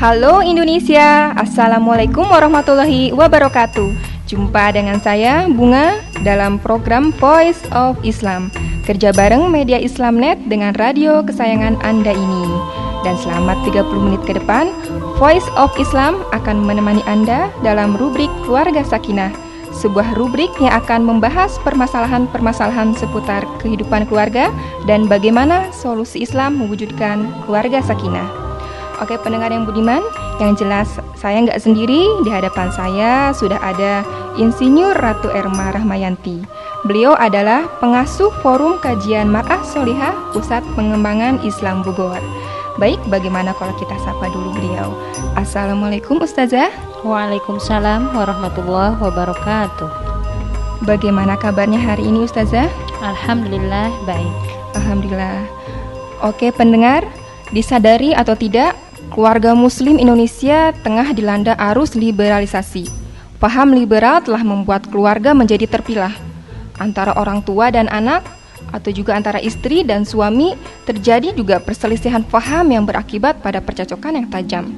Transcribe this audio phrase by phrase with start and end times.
[0.00, 3.92] Halo Indonesia, Assalamualaikum warahmatullahi wabarakatuh.
[4.24, 8.48] Jumpa dengan saya Bunga dalam program Voice of Islam.
[8.88, 12.44] Kerja bareng Media Islamnet dengan radio kesayangan Anda ini.
[13.04, 14.72] Dan selamat 30 menit ke depan
[15.20, 19.36] Voice of Islam akan menemani Anda dalam rubrik Keluarga Sakinah.
[19.68, 24.48] Sebuah rubrik yang akan membahas permasalahan-permasalahan seputar kehidupan keluarga
[24.88, 28.39] dan bagaimana solusi Islam mewujudkan keluarga sakinah.
[29.00, 30.04] Oke pendengar yang budiman,
[30.44, 34.04] yang jelas saya nggak sendiri di hadapan saya sudah ada
[34.36, 36.44] Insinyur Ratu Erma Rahmayanti.
[36.84, 42.20] Beliau adalah pengasuh Forum Kajian Mar'ah Solihah Pusat Pengembangan Islam Bogor.
[42.76, 44.92] Baik, bagaimana kalau kita sapa dulu beliau?
[45.36, 46.68] Assalamualaikum Ustazah.
[47.00, 49.88] Waalaikumsalam warahmatullahi wabarakatuh.
[50.84, 52.68] Bagaimana kabarnya hari ini Ustazah?
[53.00, 54.36] Alhamdulillah baik.
[54.76, 55.44] Alhamdulillah.
[56.24, 57.04] Oke pendengar,
[57.52, 58.76] disadari atau tidak,
[59.10, 62.86] Keluarga Muslim Indonesia tengah dilanda arus liberalisasi.
[63.42, 66.14] Paham liberal telah membuat keluarga menjadi terpilah.
[66.78, 68.22] Antara orang tua dan anak,
[68.70, 70.54] atau juga antara istri dan suami,
[70.86, 74.70] terjadi juga perselisihan paham yang berakibat pada percocokan yang tajam.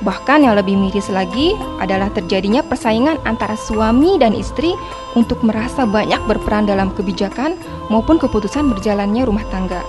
[0.00, 4.72] Bahkan yang lebih miris lagi adalah terjadinya persaingan antara suami dan istri
[5.12, 7.60] untuk merasa banyak berperan dalam kebijakan
[7.92, 9.84] maupun keputusan berjalannya rumah tangga.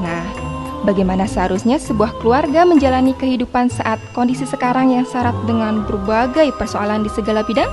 [0.00, 0.39] Nah,
[0.80, 7.10] Bagaimana seharusnya sebuah keluarga menjalani kehidupan saat kondisi sekarang yang syarat dengan berbagai persoalan di
[7.12, 7.68] segala bidang?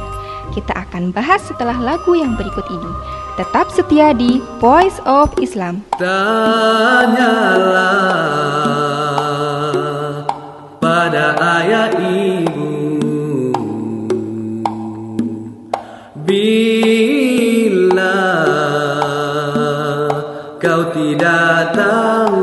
[0.51, 2.91] Kita akan bahas setelah lagu yang berikut ini.
[3.39, 5.87] Tetap setia di Voice of Islam.
[5.95, 6.97] Tanyalah
[10.83, 12.75] pada ayah ibu
[16.27, 18.19] Bila
[20.59, 22.36] kau tidak tahu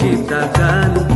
[0.00, 1.09] cintakanku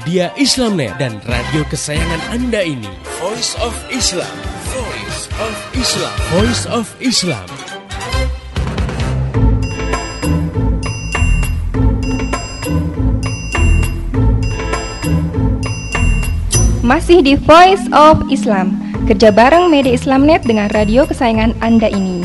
[0.00, 2.88] media Islamnet dan radio kesayangan Anda ini.
[3.20, 4.32] Voice of Islam.
[4.72, 6.16] Voice of Islam.
[6.32, 7.44] Voice of Islam.
[16.80, 22.24] Masih di Voice of Islam, kerja bareng media Islamnet dengan radio kesayangan Anda ini.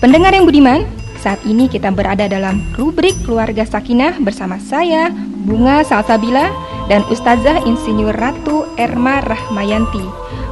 [0.00, 0.88] Pendengar yang budiman,
[1.20, 5.12] saat ini kita berada dalam rubrik Keluarga Sakinah bersama saya,
[5.44, 10.02] Bunga Salsabila, dan Ustazah Insinyur Ratu Erma Rahmayanti,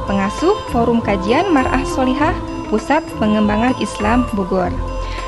[0.07, 2.35] pengasuh Forum Kajian Mar'ah Solihah,
[2.67, 4.73] Pusat Pengembangan Islam Bogor.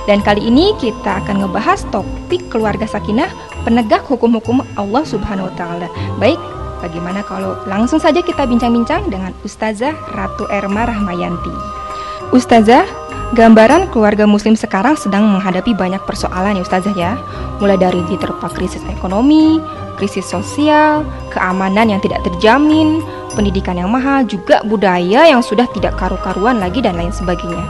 [0.07, 3.27] Dan kali ini kita akan ngebahas topik keluarga sakinah,
[3.67, 5.87] penegak hukum-hukum Allah Subhanahu wa taala.
[6.15, 6.39] Baik,
[6.79, 11.51] bagaimana kalau langsung saja kita bincang-bincang dengan Ustazah Ratu Erma Rahmayanti.
[12.31, 12.87] Ustazah,
[13.35, 17.19] gambaran keluarga muslim sekarang sedang menghadapi banyak persoalan ya Ustazah ya.
[17.59, 19.59] Mulai dari diterpa krisis ekonomi,
[19.97, 23.01] krisis sosial, keamanan yang tidak terjamin,
[23.33, 27.65] pendidikan yang mahal, juga budaya yang sudah tidak karu-karuan lagi dan lain sebagainya.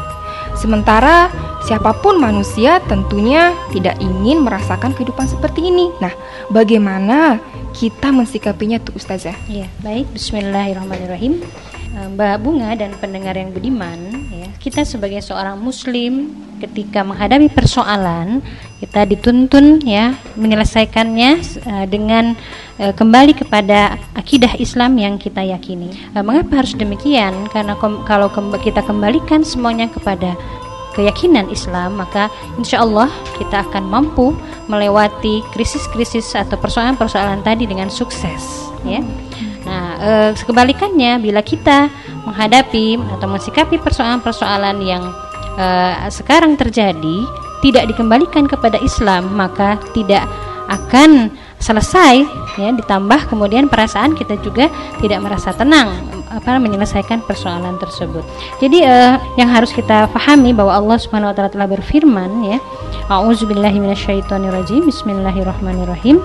[0.57, 1.29] Sementara
[1.67, 5.93] siapa pun manusia tentunya tidak ingin merasakan kehidupan seperti ini.
[6.01, 6.09] Nah,
[6.49, 7.37] bagaimana
[7.77, 9.37] kita mensikapinya tuh Ustazah?
[9.45, 10.09] Ya, baik.
[10.17, 11.45] Bismillahirrahmanirrahim.
[11.93, 14.16] Eh, Mbak Bunga dan pendengar yang budiman,
[14.57, 18.41] kita sebagai seorang Muslim ketika menghadapi persoalan
[18.81, 22.37] kita dituntun ya menyelesaikannya eh, dengan
[22.77, 25.93] eh, kembali kepada akidah Islam yang kita yakini.
[26.13, 27.49] Eh, mengapa harus demikian?
[27.49, 30.37] Karena kom- kalau kemb- kita kembalikan semuanya kepada
[30.97, 34.33] keyakinan Islam, maka insya Allah kita akan mampu
[34.65, 38.65] melewati krisis-krisis atau persoalan-persoalan tadi dengan sukses.
[38.81, 39.05] Ya.
[39.65, 41.89] Nah, eh, kebalikannya bila kita
[42.27, 45.03] menghadapi atau mensikapi persoalan-persoalan yang
[45.55, 47.23] eh, sekarang terjadi
[47.63, 50.27] tidak dikembalikan kepada Islam, maka tidak
[50.67, 52.27] akan selesai
[52.59, 54.69] ya ditambah kemudian perasaan kita juga
[55.01, 55.89] tidak merasa tenang
[56.27, 58.21] apa menyelesaikan persoalan tersebut.
[58.59, 62.57] Jadi eh, yang harus kita pahami bahwa Allah Subhanahu wa taala telah berfirman ya.
[63.07, 64.83] A'udzubillahi minasyaitonirrajim.
[64.91, 66.19] Bismillahirrahmanirrahim.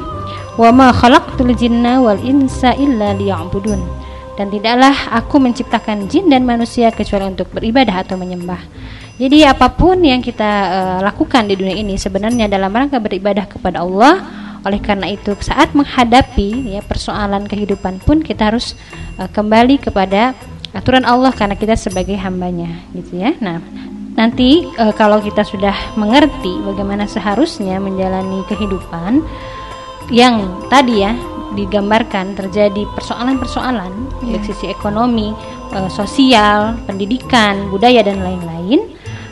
[0.58, 4.01] Wa ma khalaqtul jinna wal insa illa liya'budun.
[4.32, 8.60] Dan tidaklah aku menciptakan jin dan manusia kecuali untuk beribadah atau menyembah.
[9.20, 13.84] Jadi apa pun yang kita eh, lakukan di dunia ini sebenarnya dalam rangka beribadah kepada
[13.84, 14.40] Allah.
[14.62, 18.72] Oleh karena itu saat menghadapi ya persoalan kehidupan pun kita harus
[19.20, 20.32] eh, kembali kepada
[20.72, 23.36] aturan Allah karena kita sebagai hambanya gitu ya.
[23.38, 23.60] Nah,
[24.16, 29.20] nanti eh, kalau kita sudah mengerti bagaimana seharusnya menjalani kehidupan
[30.10, 31.12] yang tadi ya
[31.52, 33.92] digambarkan terjadi persoalan-persoalan
[34.24, 34.40] Iya.
[34.40, 35.36] dari sisi ekonomi,
[35.70, 38.88] eh, sosial, pendidikan, budaya dan lain-lain,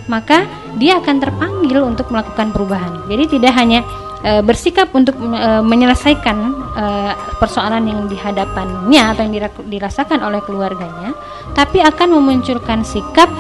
[0.07, 0.45] maka
[0.77, 3.09] dia akan terpanggil untuk melakukan perubahan.
[3.09, 3.81] Jadi tidak hanya
[4.21, 6.37] eh, bersikap untuk eh, menyelesaikan
[6.77, 11.17] eh, persoalan yang dihadapannya atau yang dira- dirasakan oleh keluarganya,
[11.57, 13.33] tapi akan memunculkan sikap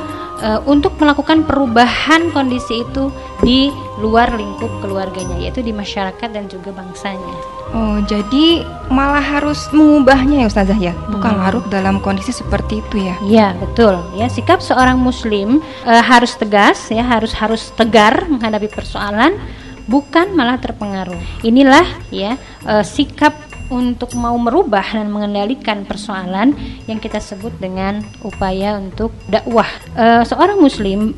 [0.65, 3.13] untuk melakukan perubahan kondisi itu
[3.45, 3.69] di
[4.00, 7.35] luar lingkup keluarganya, yaitu di masyarakat dan juga bangsanya.
[7.71, 11.42] Oh, jadi malah harus mengubahnya ya Ustazah ya, bukan Hmm.
[11.47, 13.14] larut dalam kondisi seperti itu ya.
[13.23, 19.38] Iya betul ya sikap seorang muslim eh, harus tegas ya harus harus tegar menghadapi persoalan
[19.87, 22.35] bukan malah terpengaruh inilah ya
[22.66, 23.37] eh, sikap
[23.71, 26.59] untuk mau merubah dan mengendalikan persoalan
[26.90, 31.14] yang kita sebut dengan upaya untuk dakwah Eh, seorang muslim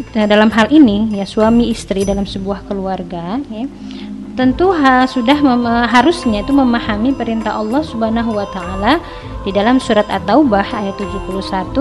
[0.00, 3.68] Nah, dalam hal ini ya suami istri dalam sebuah keluarga ya
[4.40, 8.96] tentu ha, sudah mem, harusnya itu memahami perintah Allah Subhanahu wa taala
[9.44, 11.76] di dalam surat At-Taubah ayat 71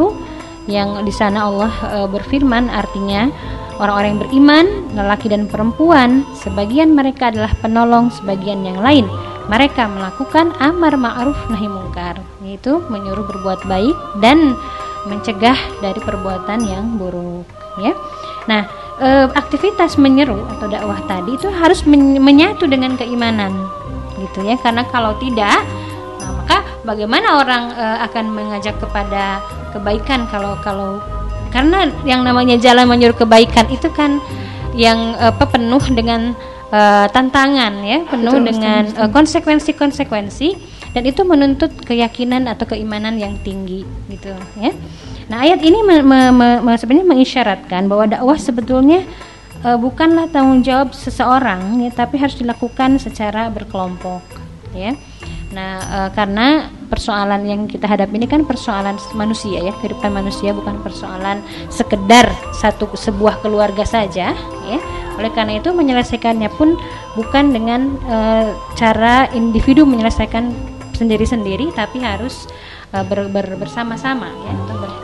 [0.68, 3.32] yang di sana Allah e, berfirman artinya
[3.80, 9.08] orang-orang yang beriman lelaki dan perempuan sebagian mereka adalah penolong sebagian yang lain.
[9.48, 14.54] Mereka melakukan amar ma'ruf nahi mungkar yaitu menyuruh berbuat baik dan
[15.08, 17.94] mencegah dari perbuatan yang buruk ya.
[18.46, 18.68] Nah
[19.00, 23.52] e, aktivitas menyeru atau dakwah tadi itu harus men menyatu dengan keimanan
[24.20, 24.60] gitu ya.
[24.60, 25.64] Karena kalau tidak
[26.20, 29.40] nah, maka bagaimana orang e, akan mengajak kepada
[29.72, 31.00] kebaikan kalau kalau
[31.50, 34.22] karena yang namanya jalan menyuruh kebaikan itu kan
[34.78, 36.38] yang apa penuh dengan
[36.70, 40.50] uh, tantangan ya penuh betul, dengan konsekuensi-konsekuensi
[40.94, 44.74] dan itu menuntut keyakinan atau keimanan yang tinggi gitu ya
[45.30, 49.06] Nah, ayat ini me, me, me, sebenarnya mengisyaratkan bahwa dakwah sebetulnya
[49.62, 54.26] uh, bukanlah tanggung jawab seseorang ya, tapi harus dilakukan secara berkelompok
[54.74, 54.98] ya.
[55.54, 60.82] Nah, uh, karena persoalan yang kita hadapi ini kan persoalan manusia ya, kehidupan manusia bukan
[60.82, 64.34] persoalan sekedar satu sebuah keluarga saja
[64.66, 64.80] ya.
[65.22, 66.74] Oleh karena itu menyelesaikannya pun
[67.14, 70.50] bukan dengan uh, cara individu menyelesaikan
[70.98, 72.50] sendiri-sendiri tapi harus
[72.93, 74.53] uh, ber, ber, bersama-sama ya.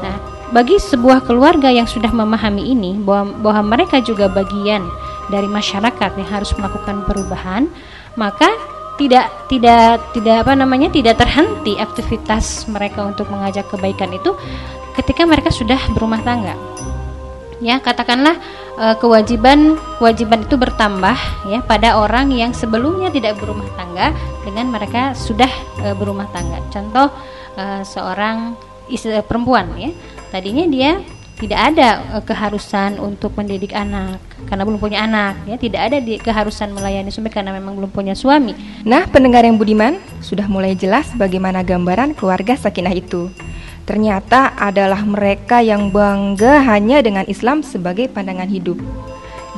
[0.05, 0.15] Nah,
[0.53, 4.85] bagi sebuah keluarga yang sudah memahami ini bahwa, bahwa mereka juga bagian
[5.33, 7.65] dari masyarakat yang harus melakukan perubahan,
[8.13, 8.49] maka
[8.95, 14.31] tidak tidak tidak apa namanya tidak terhenti aktivitas mereka untuk mengajak kebaikan itu
[14.95, 16.55] ketika mereka sudah berumah tangga.
[17.63, 18.35] Ya, katakanlah
[18.79, 21.15] uh, kewajiban kewajiban itu bertambah
[21.47, 24.11] ya pada orang yang sebelumnya tidak berumah tangga
[24.43, 25.47] dengan mereka sudah
[25.83, 26.59] uh, berumah tangga.
[26.71, 27.11] Contoh
[27.57, 28.55] uh, seorang
[28.91, 29.91] istri, perempuan ya
[30.29, 31.01] tadinya dia
[31.35, 36.15] tidak ada uh, keharusan untuk mendidik anak karena belum punya anak ya tidak ada di,
[36.15, 38.55] keharusan melayani suami karena memang belum punya suami.
[38.87, 43.27] Nah, pendengar yang budiman sudah mulai jelas bagaimana gambaran keluarga sakinah itu.
[43.85, 48.81] Ternyata adalah mereka yang bangga hanya dengan Islam sebagai pandangan hidup.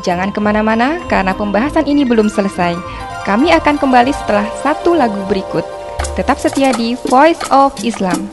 [0.04, 2.75] Jangan ke mana-mana karena pembahasan ini belum selesai.
[3.24, 5.76] Kami akan kembali setelah satu lagu berikut.
[6.18, 8.26] Tetap setia di Voice of Islam.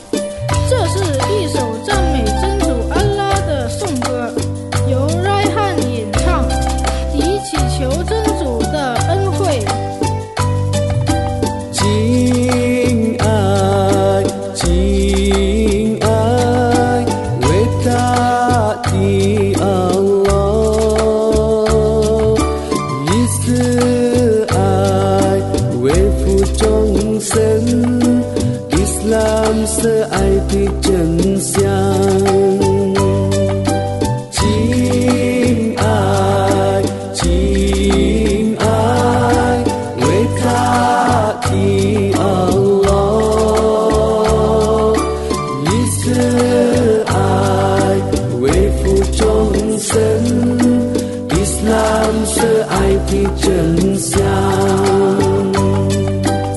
[54.04, 54.20] 想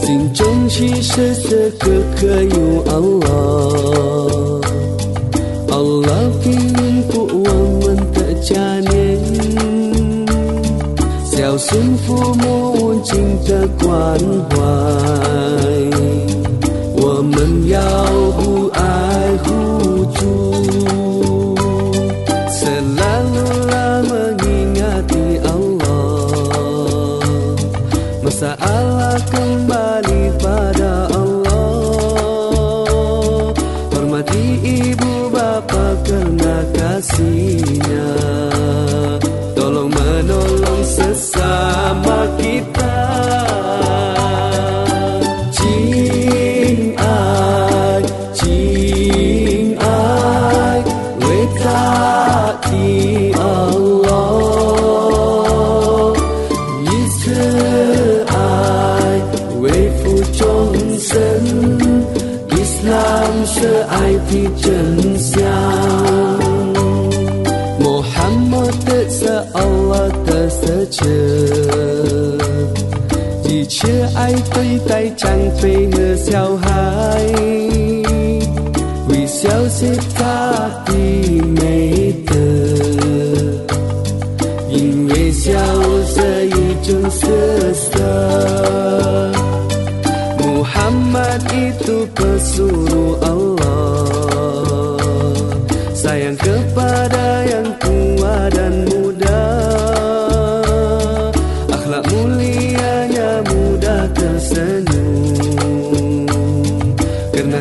[0.01, 1.85] 心中其实这个
[2.17, 3.07] 可有 Allah
[6.43, 6.45] 给
[7.17, 7.49] 我
[7.79, 8.51] 们的家
[8.81, 8.91] 念，
[11.25, 13.87] 孝顺父母，尊的关
[14.49, 14.55] 怀，
[16.97, 17.79] 我们要
[18.33, 18.81] 互爱
[19.43, 19.47] 互
[20.15, 20.56] 助。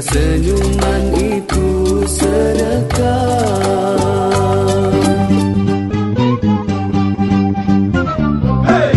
[0.06, 1.66] Senyuman itu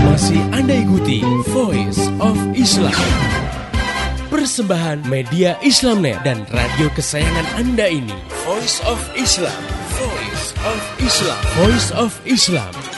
[0.05, 2.93] Masih Anda ikuti Voice of Islam.
[4.29, 8.13] Persembahan media Islamnet dan radio kesayangan Anda ini.
[8.45, 9.57] Voice of Islam.
[9.97, 11.41] Voice of Islam.
[11.57, 12.88] Voice of Islam.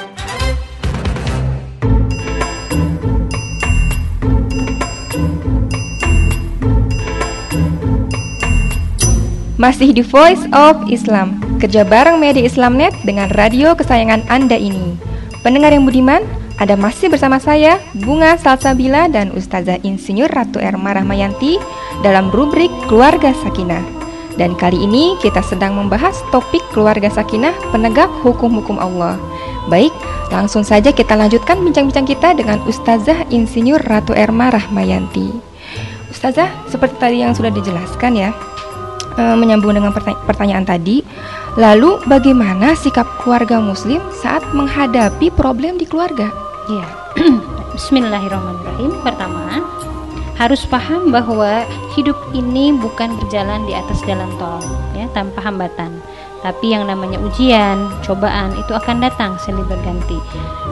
[9.62, 14.97] Masih di Voice of Islam, kerja bareng media Islamnet dengan radio kesayangan Anda ini.
[15.45, 16.26] Pendengar yang budiman,
[16.58, 21.62] ada masih bersama saya, Bunga Salsabila dan Ustazah Insinyur Ratu Erma Rahmayanti
[22.02, 23.86] dalam rubrik Keluarga Sakinah.
[24.34, 29.21] Dan kali ini kita sedang membahas topik keluarga sakinah penegak hukum-hukum Allah.
[29.69, 29.93] Baik,
[30.34, 35.30] langsung saja kita lanjutkan bincang-bincang kita dengan Ustazah Insinyur Ratu Erma Rahmayanti.
[36.10, 38.34] Ustazah, seperti tadi yang sudah dijelaskan ya,
[39.15, 41.04] e, menyambung dengan pertanya- pertanyaan tadi.
[41.60, 46.32] Lalu bagaimana sikap keluarga muslim saat menghadapi problem di keluarga?
[46.71, 46.88] Ya.
[47.76, 49.04] Bismillahirrahmanirrahim.
[49.04, 49.60] Pertama,
[50.41, 54.58] harus paham bahwa hidup ini bukan berjalan di atas jalan tol
[54.97, 56.02] ya tanpa hambatan.
[56.41, 60.17] Tapi yang namanya ujian, cobaan itu akan datang silih berganti.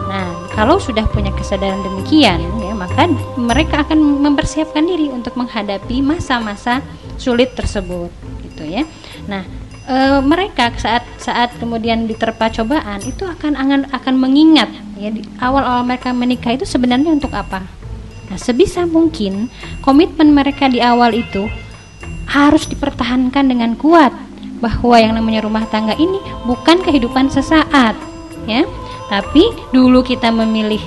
[0.10, 3.06] Nah, kalau sudah punya kesadaran demikian ya, maka
[3.38, 6.82] mereka akan mempersiapkan diri untuk menghadapi masa-masa
[7.20, 8.10] sulit tersebut
[8.48, 8.88] gitu ya.
[9.28, 9.44] Nah,
[9.86, 15.84] e, mereka saat saat kemudian diterpa cobaan itu akan akan akan mengingat ya di awal-awal
[15.84, 17.68] mereka menikah itu sebenarnya untuk apa?
[18.32, 19.52] Nah, sebisa mungkin
[19.84, 21.46] komitmen mereka di awal itu
[22.30, 24.14] harus dipertahankan dengan kuat
[24.62, 27.96] bahwa yang namanya rumah tangga ini bukan kehidupan sesaat,
[28.46, 28.68] ya.
[29.10, 30.84] Tapi dulu kita memilih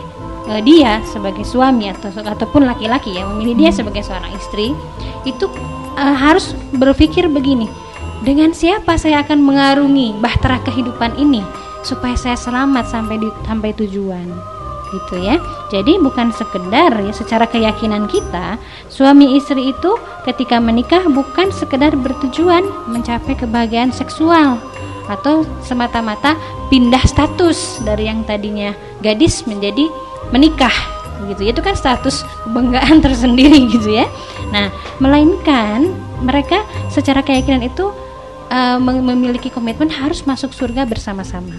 [0.48, 4.74] eh, dia sebagai suami atau ataupun laki-laki ya memilih dia sebagai seorang istri
[5.28, 5.46] itu
[5.98, 7.68] eh, harus berpikir begini
[8.22, 11.42] dengan siapa saya akan mengarungi bahtera kehidupan ini
[11.82, 14.30] supaya saya selamat sampai di, sampai tujuan
[14.92, 15.40] gitu ya.
[15.72, 18.60] Jadi bukan sekedar ya secara keyakinan kita
[18.92, 19.96] suami istri itu
[20.28, 24.60] ketika menikah bukan sekedar bertujuan mencapai kebahagiaan seksual
[25.10, 26.38] atau semata-mata
[26.70, 28.70] pindah status dari yang tadinya
[29.02, 29.90] gadis menjadi
[30.32, 30.72] menikah
[31.28, 31.54] gitu.
[31.54, 34.06] Itu kan status kebanggaan tersendiri gitu ya.
[34.50, 35.92] Nah, melainkan
[36.24, 37.92] mereka secara keyakinan itu
[38.50, 41.54] uh, memiliki komitmen harus masuk surga bersama-sama.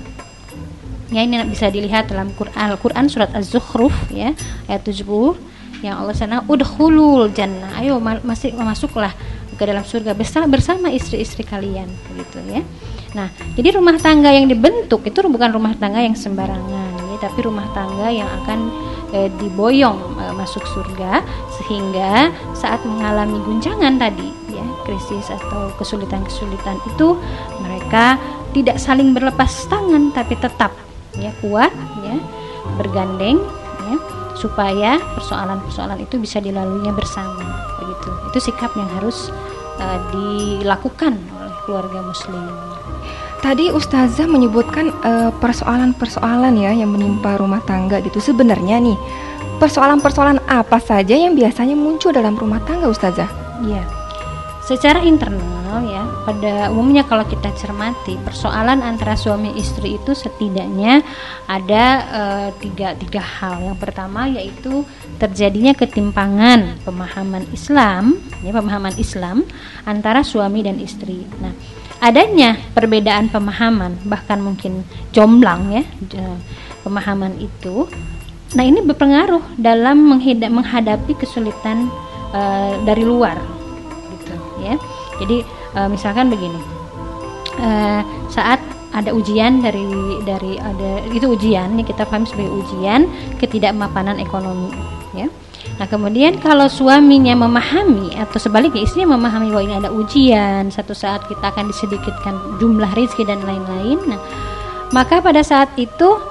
[1.14, 4.34] Ya ini bisa dilihat dalam Quran Al-Quran surat Az-Zukhruf ya
[4.66, 5.06] ayat 70
[5.86, 7.78] yang Allah sana udhulul jannah.
[7.78, 9.14] Ayo masih masuklah
[9.54, 12.62] ke dalam surga bersama bersama istri-istri kalian begitu ya.
[13.14, 16.83] Nah, jadi rumah tangga yang dibentuk itu bukan rumah tangga yang sembarangan
[17.24, 18.68] tapi rumah tangga yang akan
[19.16, 21.24] e, diboyong e, masuk surga
[21.56, 27.16] sehingga saat mengalami guncangan tadi ya, krisis atau kesulitan-kesulitan itu
[27.64, 28.20] mereka
[28.52, 30.76] tidak saling berlepas tangan tapi tetap
[31.16, 31.72] ya kuat
[32.04, 32.20] ya
[32.76, 33.40] bergandeng
[33.88, 33.96] ya
[34.36, 38.10] supaya persoalan-persoalan itu bisa dilaluinya bersama begitu.
[38.34, 39.30] Itu sikap yang harus
[39.78, 42.73] uh, dilakukan oleh keluarga muslim
[43.44, 48.24] Tadi Ustazah menyebutkan eh, persoalan-persoalan ya yang menimpa rumah tangga gitu.
[48.24, 48.96] Sebenarnya nih,
[49.60, 53.28] persoalan-persoalan apa saja yang biasanya muncul dalam rumah tangga Ustazah?
[53.68, 53.84] Iya.
[54.64, 61.04] Secara internal ya, pada umumnya kalau kita cermati persoalan antara suami istri itu setidaknya
[61.52, 61.84] ada
[62.16, 63.60] uh, tiga tiga hal.
[63.60, 64.88] Yang pertama yaitu
[65.20, 69.44] terjadinya ketimpangan pemahaman Islam, ya pemahaman Islam
[69.84, 71.28] antara suami dan istri.
[71.44, 71.52] Nah,
[72.04, 74.84] adanya perbedaan pemahaman bahkan mungkin
[75.16, 75.84] jomblang ya
[76.84, 77.88] pemahaman itu.
[78.54, 81.90] Nah, ini berpengaruh dalam menghadapi kesulitan
[82.36, 83.40] uh, dari luar
[84.64, 84.76] ya
[85.20, 85.38] jadi
[85.76, 86.60] uh, misalkan begini
[87.60, 88.64] uh, saat
[88.94, 89.90] ada ujian dari
[90.24, 93.10] dari ada itu ujian yang kita paham sebagai ujian
[93.42, 94.70] ketidakmapanan ekonomi
[95.18, 95.28] ya
[95.82, 101.26] nah kemudian kalau suaminya memahami atau sebaliknya istrinya memahami bahwa ini ada ujian satu saat
[101.26, 104.22] kita akan disedikitkan jumlah rezeki dan lain-lain nah
[104.94, 106.22] maka pada saat itu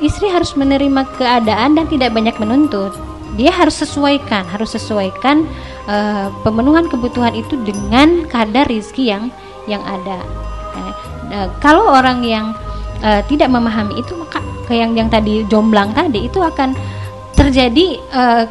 [0.00, 2.92] istri harus menerima keadaan dan tidak banyak menuntut.
[3.36, 5.44] Dia harus sesuaikan harus sesuaikan
[5.84, 9.28] uh, pemenuhan kebutuhan itu dengan kadar rizki yang
[9.68, 10.24] yang ada.
[11.28, 12.56] Uh, kalau orang yang
[13.04, 14.40] uh, tidak memahami itu maka
[14.72, 16.72] yang yang tadi jomblang tadi itu akan
[17.36, 18.44] terjadi uh,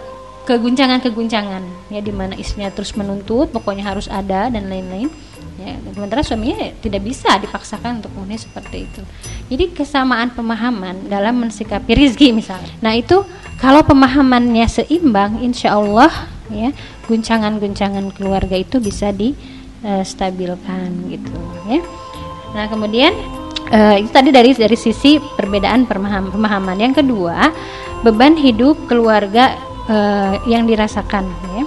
[0.45, 5.09] keguncangan-keguncangan ya di mana istrinya terus menuntut pokoknya harus ada dan lain-lain
[5.57, 9.01] ya sementara suaminya tidak bisa dipaksakan untuk memenuhi seperti itu
[9.49, 13.25] jadi kesamaan pemahaman dalam mensikapi rizki misalnya nah itu
[13.57, 16.11] kalau pemahamannya seimbang insya Allah
[16.53, 16.69] ya
[17.09, 19.33] guncangan-guncangan keluarga itu bisa di
[19.85, 21.33] uh, stabilkan gitu
[21.69, 21.81] ya.
[22.55, 23.13] Nah, kemudian
[23.69, 26.31] uh, itu tadi dari dari sisi perbedaan pemahaman.
[26.33, 26.77] pemahaman.
[26.81, 27.53] Yang kedua,
[28.01, 29.53] beban hidup keluarga
[29.89, 31.63] uh, yang dirasakan ya.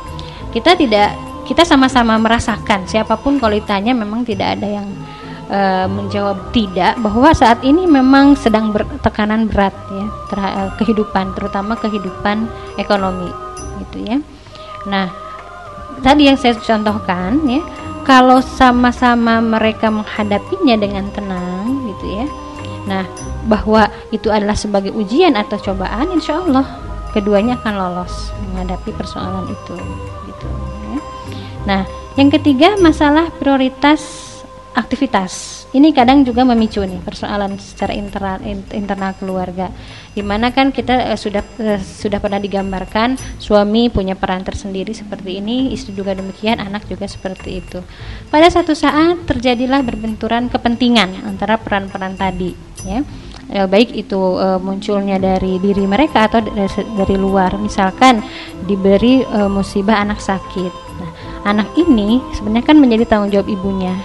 [0.48, 4.88] Kita tidak kita sama-sama merasakan siapa pun kalau ditanya memang tidak ada yang
[5.48, 12.48] uh, menjawab tidak bahwa saat ini memang sedang bertekanan berat ya ter- kehidupan terutama kehidupan
[12.76, 13.32] ekonomi
[13.80, 14.20] gitu ya.
[14.88, 15.08] Nah,
[16.02, 17.62] tadi yang saya contohkan ya
[18.08, 22.26] kalau sama-sama mereka menghadapinya dengan tenang gitu ya
[22.88, 23.04] nah
[23.44, 26.87] bahwa itu adalah sebagai ujian atau cobaan insya Allah
[27.18, 29.76] keduanya akan lolos menghadapi persoalan itu
[30.30, 30.46] gitu
[30.94, 30.98] ya.
[31.66, 31.82] nah
[32.14, 34.28] yang ketiga masalah prioritas
[34.78, 35.66] aktivitas.
[35.74, 38.40] Ini kadang juga memicu nih persoalan secara internal
[38.72, 39.68] internal keluarga.
[40.14, 45.42] Di mana kan kita uh, sudah uh, sudah pernah digambarkan suami punya peran tersendiri seperti
[45.42, 47.82] ini istri juga demikian anak juga seperti itu.
[48.30, 52.54] Pada satu saat terjadilah berbenturan kepentingan antara peran-peran tadi
[52.86, 53.02] ya
[53.48, 58.20] e, baik itu e, munculnya dari diri mereka atau dari, dari luar misalkan
[58.68, 61.10] diberi e, musibah anak sakit nah
[61.48, 63.96] anak ini sebenarnya kan menjadi tanggung jawab ibunya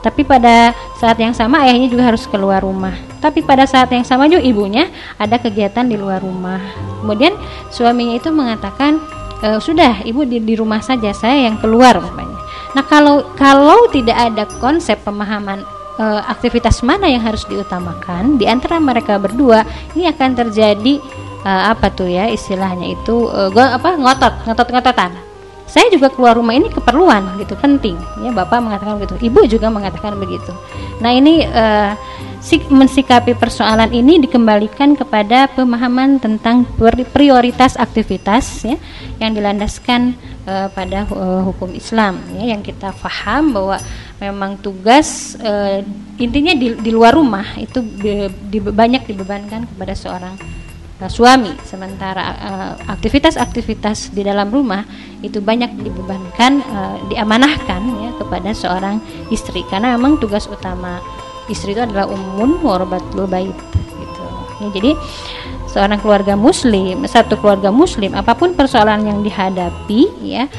[0.00, 2.96] tapi pada saat yang sama ayahnya juga harus keluar rumah.
[3.20, 4.88] Tapi pada saat yang sama juga ibunya
[5.20, 6.60] ada kegiatan di luar rumah.
[7.04, 7.36] Kemudian
[7.68, 8.96] suaminya itu mengatakan
[9.44, 12.00] e, sudah ibu di, di rumah saja saya yang keluar.
[12.72, 15.68] Nah kalau kalau tidak ada konsep pemahaman
[16.00, 18.40] e, aktivitas mana yang harus diutamakan?
[18.40, 20.96] Di antara mereka berdua ini akan terjadi
[21.44, 25.12] e, apa tuh ya istilahnya itu e, apa ngotot ngotot ngototan
[25.70, 27.94] saya juga keluar rumah ini keperluan gitu penting.
[28.26, 30.50] Ya bapak mengatakan begitu ibu juga mengatakan begitu.
[30.98, 31.94] Nah ini uh,
[32.74, 36.66] mensikapi persoalan ini dikembalikan kepada pemahaman tentang
[37.14, 38.74] prioritas aktivitas ya
[39.22, 40.18] yang dilandaskan
[40.74, 43.78] pada uh, hukum Islam ya yang kita paham bahwa
[44.20, 45.80] memang tugas uh,
[46.20, 50.36] intinya di, di luar rumah itu di, di, banyak dibebankan kepada seorang
[51.00, 51.56] uh, suami.
[51.64, 54.84] Sementara uh, aktivitas-aktivitas di dalam rumah
[55.24, 59.00] itu banyak dibebankan uh, diamanahkan ya kepada seorang
[59.32, 59.64] istri.
[59.72, 61.00] Karena memang tugas utama
[61.48, 64.24] istri itu adalah umun warbatul bait gitu.
[64.60, 64.92] Ya, jadi
[65.70, 70.50] seorang keluarga muslim satu keluarga muslim apa pun persoalan yang dihadapi ya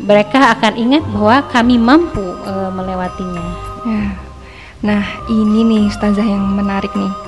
[0.00, 3.46] mereka akan ingat bahwa kami mampu uh, melewatinya
[3.88, 4.06] ya.
[4.84, 7.26] nah ini nih ustazah yang menarik nih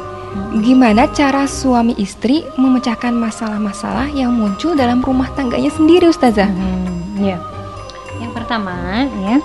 [0.60, 6.48] Gimana cara suami istri memecahkan masalah-masalah yang muncul dalam rumah tangganya sendiri, Ustazah?
[6.48, 7.40] Hmm, ya.
[8.20, 9.36] Yang pertama, ya,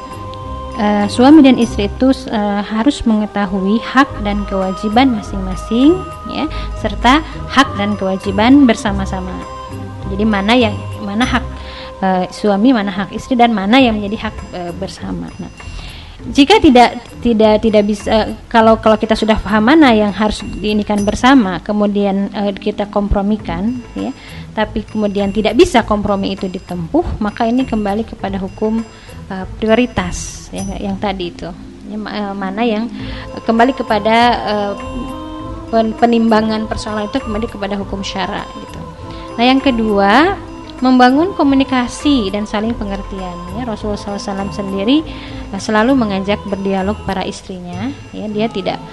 [0.79, 5.95] uh, suami dan istri itu uh, harus mengetahui hak dan kewajiban masing-masing,
[6.31, 6.47] ya,
[6.79, 9.33] serta hak dan kewajiban bersama-sama.
[10.11, 11.43] Jadi mana yang mana hak
[12.03, 15.31] uh, suami, mana hak istri, dan mana yang menjadi hak uh, bersama.
[15.39, 15.51] Nah,
[16.31, 21.59] jika tidak tidak tidak bisa kalau kalau kita sudah paham mana yang harus diinikan bersama
[21.59, 24.15] kemudian uh, kita kompromikan ya
[24.55, 28.79] tapi kemudian tidak bisa kompromi itu ditempuh maka ini kembali kepada hukum
[29.27, 31.51] uh, prioritas ya, yang tadi itu
[31.91, 31.97] ya,
[32.31, 32.87] mana yang
[33.43, 34.15] kembali kepada
[35.99, 38.79] penimbangan persoalan itu kembali kepada hukum syara gitu
[39.35, 40.39] nah yang kedua
[40.83, 43.33] membangun komunikasi dan saling pengertian.
[43.55, 44.99] Ya Rasulullah SAW sendiri
[45.55, 47.87] uh, selalu mengajak berdialog para istrinya.
[48.11, 48.83] Ya dia tidak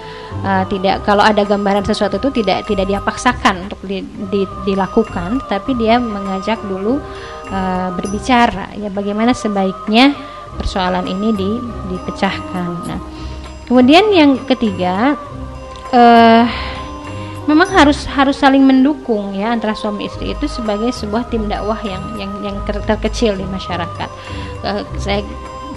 [0.46, 5.42] uh, tidak kalau ada gambaran sesuatu itu tidak tidak dia paksakan untuk di, di, dilakukan
[5.50, 7.02] tapi dia mengajak dulu
[7.50, 8.70] uh, berbicara.
[8.78, 10.14] Ya bagaimana sebaiknya
[10.54, 11.50] persoalan ini di,
[11.90, 12.70] dipecahkan.
[12.86, 13.00] Nah
[13.66, 15.18] kemudian yang ketiga
[15.90, 16.46] uh,
[17.48, 22.02] memang harus harus saling mendukung ya antara suami istri itu sebagai sebuah tim dakwah yang
[22.20, 24.10] yang yang ter, terkecil di masyarakat.
[24.60, 25.24] Uh, saya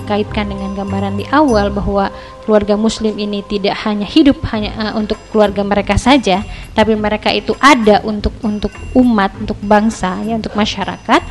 [0.03, 2.11] kaitkan dengan gambaran di awal bahwa
[2.43, 6.43] keluarga muslim ini tidak hanya hidup hanya uh, untuk keluarga mereka saja,
[6.75, 11.21] tapi mereka itu ada untuk untuk umat, untuk bangsa ya, untuk masyarakat,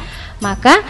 [0.40, 0.80] maka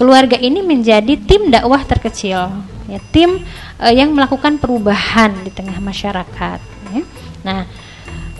[0.00, 2.48] keluarga ini menjadi tim dakwah terkecil,
[2.88, 3.44] ya, tim
[3.78, 6.58] uh, yang melakukan perubahan di tengah masyarakat
[6.96, 7.02] ya.
[7.44, 7.68] Nah,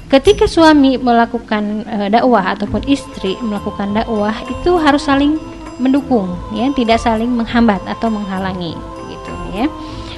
[0.06, 5.38] ketika suami melakukan uh, dakwah ataupun istri melakukan dakwah itu harus saling
[5.82, 6.70] mendukung ya.
[6.72, 8.74] Tidak saling menghambat atau menghalangi
[9.10, 9.66] gitu ya.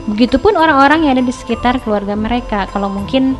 [0.09, 2.69] Begitupun orang-orang yang ada di sekitar keluarga mereka.
[2.71, 3.37] Kalau mungkin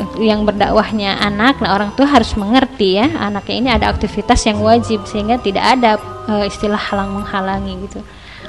[0.00, 3.08] uh, yang berdakwahnya anak nah orang tua harus mengerti ya.
[3.20, 8.00] Anaknya ini ada aktivitas yang wajib sehingga tidak ada uh, istilah halang menghalangi gitu.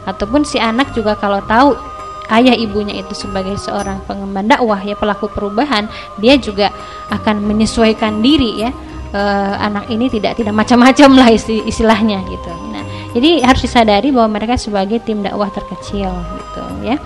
[0.07, 1.98] Ataupun si anak juga kalau tahu
[2.29, 5.89] ayah ibunya itu sebagai seorang pengemban dakwah ya pelaku perubahan
[6.21, 6.69] dia juga
[7.09, 8.69] akan menyesuaikan diri ya
[9.13, 9.21] e,
[9.57, 15.01] anak ini tidak tidak macam-macam lah istilahnya gitu nah jadi harus disadari bahwa mereka sebagai
[15.01, 16.63] tim dakwah terkecil gitu.
[16.85, 16.97] ya.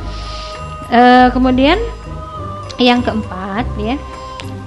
[0.91, 1.79] E, kemudian
[2.75, 3.95] yang keempat ya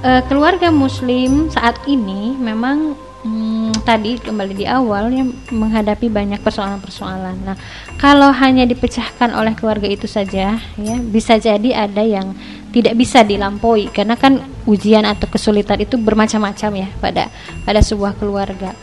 [0.01, 3.56] e, keluarga Muslim saat ini memang hmm,
[3.87, 5.23] tadi kembali di awal ya
[5.55, 7.47] menghadapi banyak persoalan-persoalan.
[7.47, 7.57] Nah,
[8.03, 12.35] kalau hanya dipecahkan oleh keluarga itu saja ya bisa jadi ada yang
[12.75, 17.31] tidak bisa dilampaui karena kan ujian atau kesulitan itu bermacam-macam ya pada
[17.63, 18.75] pada sebuah keluarga.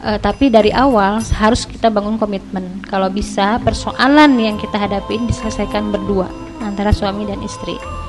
[0.00, 2.84] Uh, tapi dari awal harus kita bangun komitmen.
[2.84, 6.28] Kalau bisa persoalan yang kita hadapi diselesaikan berdua
[6.60, 7.99] antara suami dan istri.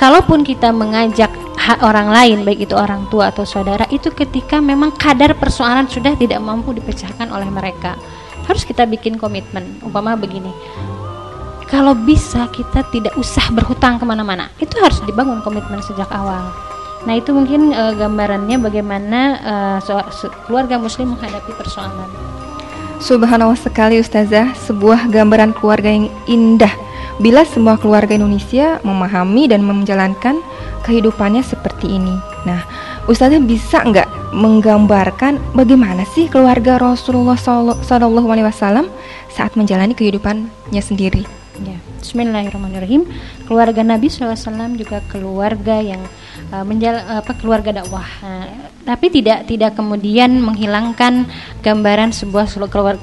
[0.00, 1.28] Kalaupun kita mengajak
[1.84, 6.40] orang lain baik itu orang tua atau saudara itu ketika memang kadar persoalan sudah tidak
[6.40, 8.00] mampu dipecahkan oleh mereka.
[8.48, 9.76] Harus kita bikin komitmen.
[9.84, 10.50] Umpama begini
[11.70, 16.50] kalau bisa kita tidak usah berhutang ke mana-mana itu harus dibangun komitmen sejak awal.
[17.06, 19.20] Nah itu mungkin uh, gambarannya bagaimana
[19.80, 19.96] so,
[20.44, 22.10] keluarga muslim menghadapi persoalan.
[23.00, 26.74] Subhanallah sekali Ustazah, sebuah gambaran keluarga yang indah
[27.20, 30.40] bila semua keluarga Indonesia memahami dan menjalankan
[30.88, 32.16] kehidupannya seperti ini.
[32.48, 32.64] Nah,
[33.04, 38.88] Ustazah bisa nggak menggambarkan bagaimana sih keluarga Rasulullah Wasallam
[39.28, 41.28] saat menjalani kehidupannya sendiri?
[41.60, 43.04] Ya, Bismillahirrahmanirrahim.
[43.44, 46.00] Keluarga Nabi SAW juga keluarga yang
[46.52, 48.06] uh, menjal apa keluarga dakwah.
[48.20, 51.28] Uh, tapi tidak tidak kemudian menghilangkan
[51.60, 52.48] gambaran sebuah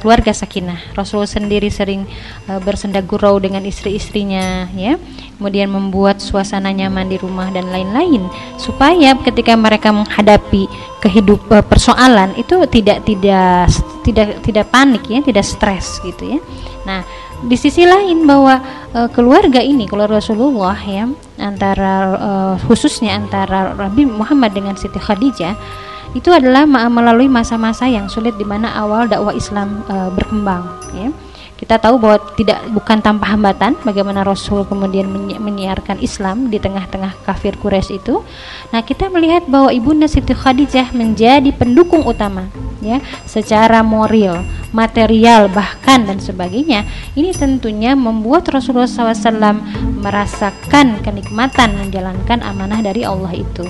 [0.01, 0.97] keluarga sakinah.
[0.97, 2.09] Rasul sendiri sering
[2.49, 4.97] uh, bersenda gurau dengan istri-istrinya, ya.
[5.37, 8.25] Kemudian membuat suasana nyaman di rumah dan lain-lain
[8.57, 10.65] supaya ketika mereka menghadapi
[11.05, 13.69] kehidupan uh, persoalan itu tidak tidak
[14.01, 16.39] tidak tidak panik ya, tidak stres gitu ya.
[16.89, 17.05] Nah,
[17.45, 18.57] di sisi lain bahwa
[18.97, 21.05] uh, keluarga ini keluarga Rasulullah ya
[21.38, 25.58] antara uh, khususnya antara Nabi Muhammad dengan Siti Khadijah
[26.15, 30.65] itu adalah melalui masa-masa yang sulit di mana awal dakwah Islam uh, berkembang
[30.97, 31.10] ya
[31.58, 35.10] kita tahu bahwa tidak bukan tanpa hambatan bagaimana Rasul kemudian
[35.41, 38.21] menyiarkan Islam di tengah-tengah kafir Quraisy itu.
[38.69, 42.45] Nah, kita melihat bahwa Ibunda Siti Khadijah menjadi pendukung utama
[42.83, 46.85] ya, secara moral, material bahkan dan sebagainya.
[47.13, 49.59] Ini tentunya membuat Rasulullah SAW
[50.01, 53.65] merasakan kenikmatan menjalankan amanah dari Allah itu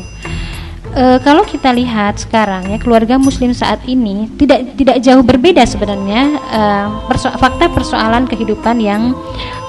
[0.97, 6.21] e, kalau kita lihat sekarang ya keluarga muslim saat ini tidak tidak jauh berbeda sebenarnya
[6.39, 6.61] e,
[7.05, 9.13] perso fakta persoalan kehidupan yang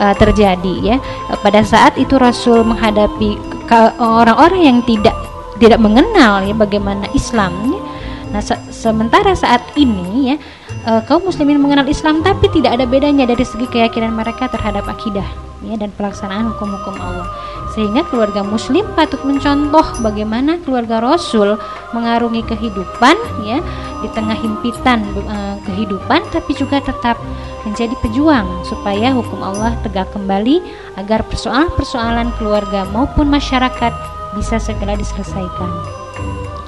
[0.00, 0.96] e, terjadi ya
[1.44, 3.60] pada saat itu Rasul menghadapi
[4.00, 5.12] orang-orang yang tidak
[5.60, 7.80] tidak mengenal ya bagaimana Islam ya.
[8.28, 10.36] Nah se sementara saat ini ya
[10.84, 15.24] e, kaum muslimin mengenal Islam tapi tidak ada bedanya dari segi keyakinan mereka terhadap akidah
[15.66, 17.26] ya dan pelaksanaan hukum-hukum Allah
[17.74, 21.58] sehingga keluarga muslim patut mencontoh bagaimana keluarga Rasul
[21.90, 23.58] mengarungi kehidupan ya
[23.98, 27.18] di tengah himpitan uh, kehidupan tapi juga tetap
[27.66, 30.62] menjadi pejuang supaya hukum Allah tegak kembali
[30.96, 33.90] agar persoalan-persoalan keluarga maupun masyarakat
[34.38, 35.70] bisa segera diselesaikan.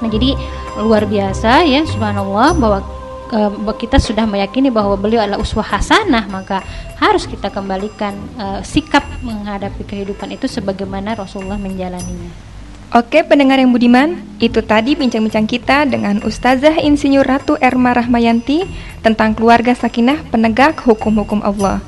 [0.01, 0.33] Nah, jadi
[0.81, 2.79] luar biasa ya subhanallah bahwa
[3.31, 6.65] uh, kita sudah meyakini bahwa beliau adalah uswah hasanah maka
[6.97, 12.51] harus kita kembalikan uh, sikap menghadapi kehidupan itu sebagaimana Rasulullah menjalaninya.
[12.91, 18.67] Oke pendengar yang budiman, itu tadi bincang-bincang kita dengan Ustazah Insinyur Ratu Erma Rahmayanti
[18.99, 21.79] tentang keluarga sakinah penegak hukum-hukum Allah.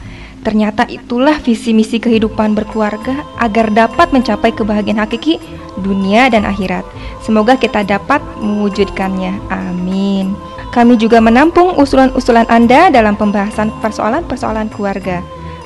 [0.44, 5.40] Ternyata itulah visi misi kehidupan berkeluarga agar dapat mencapai kebahagiaan hakiki
[5.80, 6.84] dunia dan akhirat.
[7.24, 9.40] Semoga kita dapat mewujudkannya.
[9.48, 10.36] Amin.
[10.76, 15.24] Kami juga menampung usulan-usulan Anda dalam pembahasan persoalan-persoalan keluarga.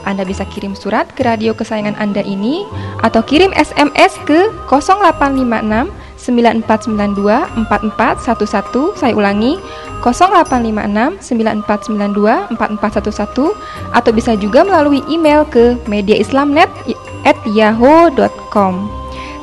[0.07, 2.63] Anda bisa kirim surat ke radio kesayangan Anda ini
[3.03, 9.61] atau kirim SMS ke 0856 9492 4411 saya ulangi
[10.01, 13.53] 0856 9492 4411
[13.93, 18.73] atau bisa juga melalui email ke mediaislamnet@yahoo.com.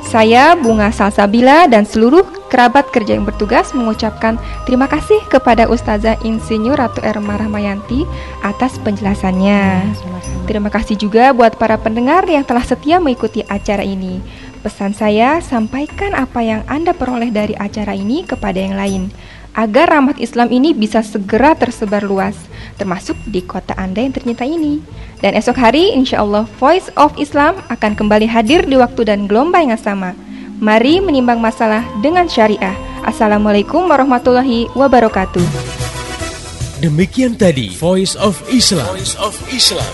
[0.05, 4.37] Saya Bunga Salsabila dan seluruh kerabat kerja yang bertugas mengucapkan
[4.69, 8.05] terima kasih kepada Ustazah Insinyur Ratu Erma Rahmayanti
[8.45, 9.81] atas penjelasannya.
[9.81, 9.89] Ya,
[10.45, 14.21] terima kasih juga buat para pendengar yang telah setia mengikuti acara ini.
[14.65, 19.13] Pesan saya, sampaikan apa yang Anda peroleh dari acara ini kepada yang lain
[19.53, 22.33] agar rahmat Islam ini bisa segera tersebar luas,
[22.81, 24.81] termasuk di kota Anda yang ternyata ini.
[25.21, 29.69] Dan esok hari, insya Allah, Voice of Islam akan kembali hadir di waktu dan gelombang
[29.69, 30.17] yang sama.
[30.57, 32.73] Mari menimbang masalah dengan syariah.
[33.05, 35.45] Assalamualaikum warahmatullahi wabarakatuh.
[36.81, 38.97] Demikian tadi Voice of Islam.
[38.97, 39.93] Voice of Islam.